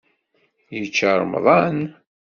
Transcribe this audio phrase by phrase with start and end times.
[0.75, 1.79] Yečča ṛemṭan?